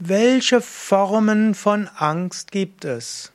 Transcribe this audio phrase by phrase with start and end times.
[0.00, 3.32] Welche Formen von Angst gibt es?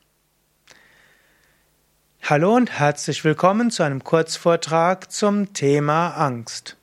[2.22, 6.76] Hallo und herzlich willkommen zu einem Kurzvortrag zum Thema Angst.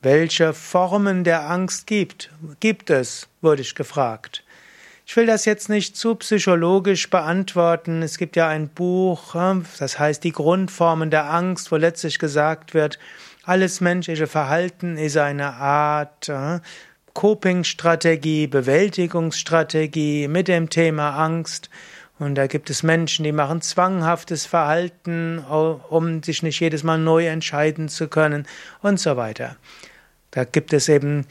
[0.00, 2.30] Welche Formen der Angst gibt,
[2.60, 4.44] gibt es, wurde ich gefragt.
[5.04, 8.00] Ich will das jetzt nicht zu psychologisch beantworten.
[8.00, 12.72] Es gibt ja ein Buch, äh, das heißt Die Grundformen der Angst, wo letztlich gesagt
[12.72, 12.98] wird,
[13.44, 16.60] alles menschliche Verhalten ist eine Art äh,
[17.14, 21.70] Coping-Strategie, Bewältigungsstrategie mit dem Thema Angst.
[22.18, 27.26] Und da gibt es Menschen, die machen zwanghaftes Verhalten, um sich nicht jedes Mal neu
[27.26, 28.46] entscheiden zu können
[28.82, 29.56] und so weiter.
[30.30, 31.26] Da gibt es eben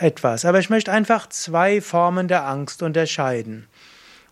[0.00, 0.44] etwas.
[0.44, 3.68] Aber ich möchte einfach zwei Formen der Angst unterscheiden.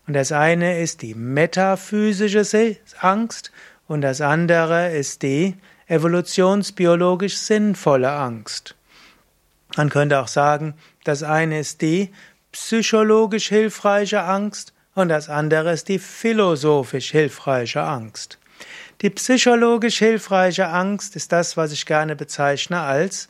[0.07, 3.51] Und das eine ist die metaphysische Angst
[3.87, 5.55] und das andere ist die
[5.87, 8.75] evolutionsbiologisch sinnvolle Angst.
[9.77, 12.11] Man könnte auch sagen, das eine ist die
[12.51, 18.37] psychologisch hilfreiche Angst und das andere ist die philosophisch hilfreiche Angst.
[19.01, 23.29] Die psychologisch hilfreiche Angst ist das, was ich gerne bezeichne als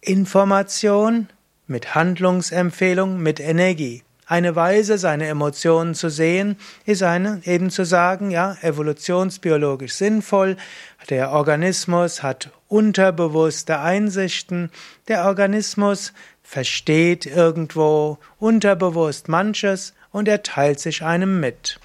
[0.00, 1.28] Information
[1.66, 4.02] mit Handlungsempfehlung, mit Energie.
[4.24, 10.56] Eine Weise, seine Emotionen zu sehen, ist eine, eben zu sagen, ja, evolutionsbiologisch sinnvoll.
[11.10, 14.70] Der Organismus hat unterbewusste Einsichten.
[15.08, 21.80] Der Organismus versteht irgendwo unterbewusst manches und er teilt sich einem mit.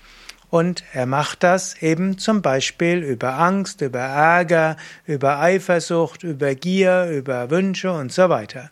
[0.50, 7.06] Und er macht das eben zum Beispiel über Angst, über Ärger, über Eifersucht, über Gier,
[7.06, 8.70] über Wünsche und so weiter.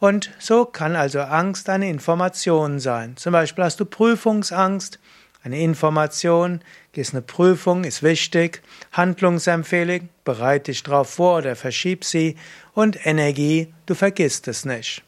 [0.00, 3.16] Und so kann also Angst eine Information sein.
[3.16, 4.98] Zum Beispiel hast du Prüfungsangst,
[5.46, 6.60] eine Information,
[6.92, 12.36] ist eine Prüfung, ist wichtig, Handlungsempfehlung, bereite dich darauf vor oder verschieb sie
[12.72, 15.02] und Energie, du vergisst es nicht.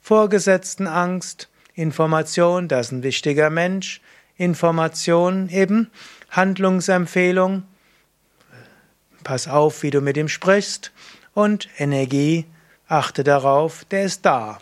[0.00, 4.00] Vorgesetztenangst, Information, das ist ein wichtiger Mensch,
[4.36, 5.90] Information eben,
[6.30, 7.64] Handlungsempfehlung,
[9.22, 10.92] pass auf, wie du mit ihm sprichst
[11.34, 12.46] und Energie,
[12.90, 14.58] Achte darauf, der ist da.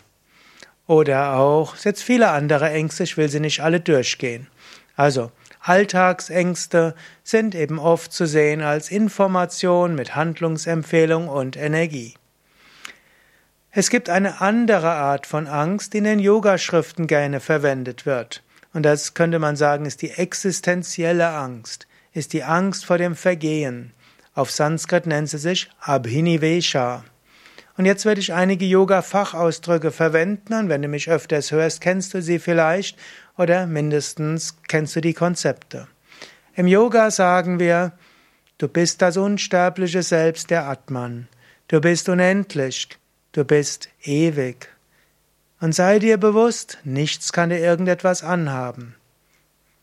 [0.85, 4.47] Oder auch, jetzt viele andere Ängste, ich will sie nicht alle durchgehen.
[4.97, 5.31] Also,
[5.61, 12.15] Alltagsängste sind eben oft zu sehen als Information mit Handlungsempfehlung und Energie.
[13.69, 18.43] Es gibt eine andere Art von Angst, die in den Yogaschriften gerne verwendet wird.
[18.73, 23.93] Und das könnte man sagen, ist die existenzielle Angst, ist die Angst vor dem Vergehen.
[24.33, 27.03] Auf Sanskrit nennt sie sich Abhinivesha.
[27.77, 32.21] Und jetzt werde ich einige Yoga-Fachausdrücke verwenden und wenn du mich öfters hörst, kennst du
[32.21, 32.97] sie vielleicht
[33.37, 35.87] oder mindestens kennst du die Konzepte.
[36.55, 37.91] Im Yoga sagen wir,
[38.57, 41.27] du bist das unsterbliche Selbst der Atman.
[41.67, 42.89] Du bist unendlich.
[43.31, 44.69] Du bist ewig.
[45.59, 48.95] Und sei dir bewusst, nichts kann dir irgendetwas anhaben.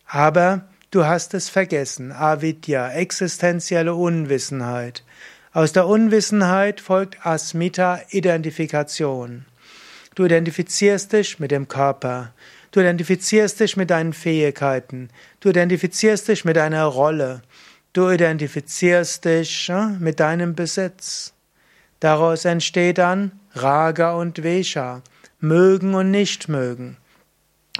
[0.06, 5.04] Aber du hast es vergessen, Avidya, existenzielle Unwissenheit.
[5.54, 9.44] Aus der Unwissenheit folgt Asmita Identifikation.
[10.16, 12.32] Du identifizierst dich mit dem Körper.
[12.72, 15.10] Du identifizierst dich mit deinen Fähigkeiten.
[15.38, 17.40] Du identifizierst dich mit deiner Rolle.
[17.92, 19.70] Du identifizierst dich
[20.00, 21.34] mit deinem Besitz.
[22.00, 25.02] Daraus entsteht dann Raga und Vesha,
[25.38, 26.96] mögen und nicht mögen.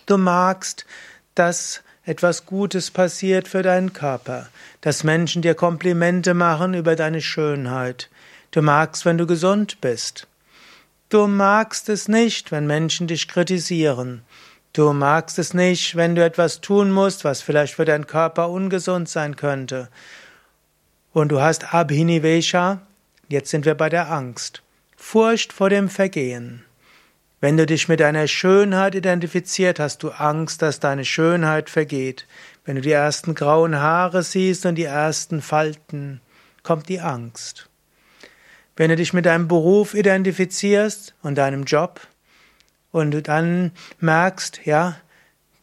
[0.07, 0.87] Du magst
[1.35, 4.49] das etwas Gutes passiert für deinen Körper,
[4.81, 8.11] dass Menschen dir Komplimente machen über deine Schönheit.
[8.51, 10.27] Du magst, wenn du gesund bist.
[11.09, 14.23] Du magst es nicht, wenn Menschen dich kritisieren.
[14.73, 19.09] Du magst es nicht, wenn du etwas tun musst, was vielleicht für deinen Körper ungesund
[19.09, 19.89] sein könnte.
[21.13, 22.81] Und du hast Abhinivesha,
[23.29, 24.63] jetzt sind wir bei der Angst.
[24.97, 26.65] Furcht vor dem Vergehen.
[27.45, 32.27] Wenn du dich mit deiner Schönheit identifiziert, hast du Angst, dass deine Schönheit vergeht.
[32.65, 36.23] Wenn du die ersten grauen Haare siehst und die ersten Falten,
[36.63, 37.69] kommt die Angst.
[38.77, 42.01] Wenn du dich mit deinem Beruf identifizierst und deinem Job
[42.93, 44.97] und du dann merkst, ja,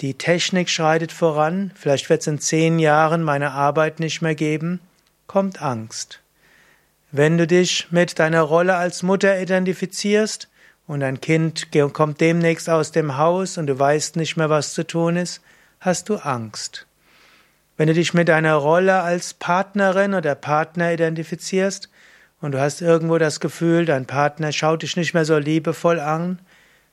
[0.02, 4.82] die Technik schreitet voran, vielleicht wird es in zehn Jahren meine Arbeit nicht mehr geben,
[5.26, 6.20] kommt Angst.
[7.12, 10.48] Wenn du dich mit deiner Rolle als Mutter identifizierst
[10.92, 14.86] und ein Kind kommt demnächst aus dem Haus und du weißt nicht mehr, was zu
[14.86, 15.40] tun ist,
[15.80, 16.86] hast du Angst.
[17.78, 21.88] Wenn du dich mit deiner Rolle als Partnerin oder Partner identifizierst
[22.42, 26.40] und du hast irgendwo das Gefühl, dein Partner schaut dich nicht mehr so liebevoll an,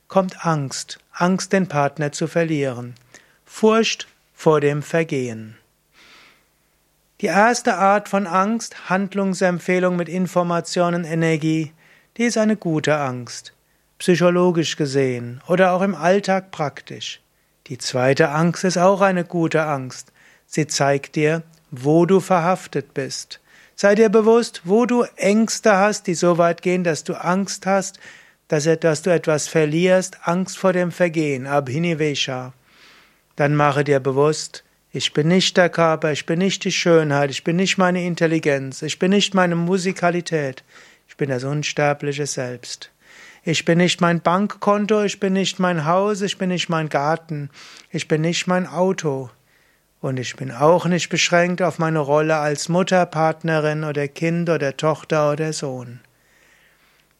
[0.07, 2.95] kommt Angst, Angst, den Partner zu verlieren,
[3.43, 5.57] Furcht vor dem Vergehen.
[7.19, 11.73] Die erste Art von Angst, Handlungsempfehlung mit Informationen, Energie,
[12.15, 13.51] die ist eine gute Angst.
[13.99, 17.21] Psychologisch gesehen oder auch im Alltag praktisch.
[17.67, 20.11] Die zweite Angst ist auch eine gute Angst.
[20.47, 23.39] Sie zeigt dir, wo du verhaftet bist.
[23.75, 27.99] Sei dir bewusst, wo du Ängste hast, die so weit gehen, dass du Angst hast,
[28.47, 32.53] dass, du etwas verlierst, Angst vor dem Vergehen, Abhinivesha.
[33.35, 37.43] Dann mache dir bewusst, ich bin nicht der Körper, ich bin nicht die Schönheit, ich
[37.43, 40.63] bin nicht meine Intelligenz, ich bin nicht meine Musikalität,
[41.07, 42.89] ich bin das unsterbliche Selbst.
[43.43, 47.49] Ich bin nicht mein Bankkonto, ich bin nicht mein Haus, ich bin nicht mein Garten,
[47.89, 49.29] ich bin nicht mein Auto.
[50.01, 54.77] Und ich bin auch nicht beschränkt auf meine Rolle als Mutter, Partnerin oder Kind oder
[54.77, 55.99] Tochter oder Sohn.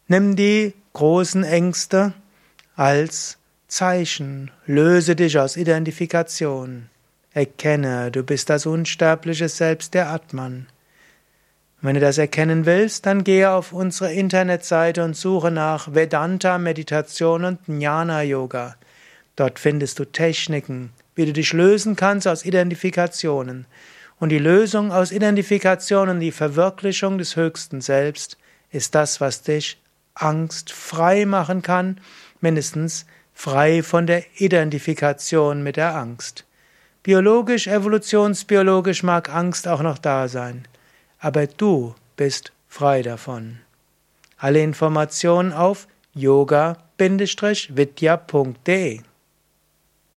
[0.07, 2.13] Nimm die großen Ängste
[2.75, 3.37] als
[3.67, 6.89] Zeichen, löse dich aus Identifikation.
[7.33, 10.67] Erkenne, du bist das unsterbliche Selbst der Atman.
[11.81, 17.45] Wenn du das erkennen willst, dann gehe auf unsere Internetseite und suche nach Vedanta Meditation
[17.45, 18.75] und Jnana Yoga.
[19.37, 23.65] Dort findest du Techniken, wie du dich lösen kannst aus Identifikationen.
[24.19, 28.37] Und die Lösung aus Identifikationen, die Verwirklichung des höchsten Selbst,
[28.71, 29.81] ist das, was dich
[30.15, 32.01] angstfrei machen kann,
[32.41, 36.43] mindestens frei von der Identifikation mit der Angst.
[37.03, 40.67] Biologisch, evolutionsbiologisch mag Angst auch noch da sein,
[41.19, 43.59] aber du bist frei davon.
[44.37, 46.79] Alle Informationen auf yoga-vidya.de